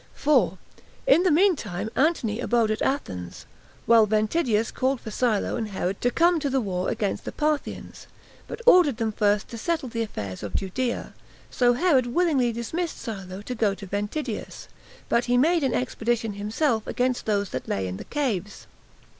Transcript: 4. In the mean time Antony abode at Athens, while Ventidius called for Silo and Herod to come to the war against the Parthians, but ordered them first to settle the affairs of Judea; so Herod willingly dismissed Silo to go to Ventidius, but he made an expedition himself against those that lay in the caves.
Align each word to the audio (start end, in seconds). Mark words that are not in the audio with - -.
4. 0.15 0.57
In 1.05 1.21
the 1.21 1.29
mean 1.29 1.55
time 1.55 1.87
Antony 1.95 2.39
abode 2.39 2.71
at 2.71 2.81
Athens, 2.81 3.45
while 3.85 4.07
Ventidius 4.07 4.71
called 4.71 4.99
for 4.99 5.11
Silo 5.11 5.57
and 5.57 5.67
Herod 5.67 6.01
to 6.01 6.09
come 6.09 6.39
to 6.39 6.49
the 6.49 6.59
war 6.59 6.89
against 6.89 7.23
the 7.23 7.31
Parthians, 7.31 8.07
but 8.47 8.61
ordered 8.65 8.97
them 8.97 9.11
first 9.11 9.47
to 9.49 9.59
settle 9.59 9.89
the 9.89 10.01
affairs 10.01 10.41
of 10.41 10.55
Judea; 10.55 11.13
so 11.51 11.73
Herod 11.73 12.07
willingly 12.07 12.51
dismissed 12.51 12.97
Silo 12.97 13.43
to 13.43 13.53
go 13.53 13.75
to 13.75 13.85
Ventidius, 13.85 14.67
but 15.07 15.25
he 15.25 15.37
made 15.37 15.63
an 15.63 15.75
expedition 15.75 16.33
himself 16.33 16.87
against 16.87 17.27
those 17.27 17.51
that 17.51 17.67
lay 17.67 17.85
in 17.87 17.97
the 17.97 18.05
caves. 18.05 18.65